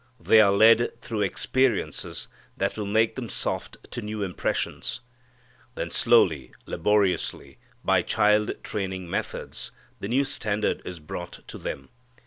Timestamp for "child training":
8.01-9.07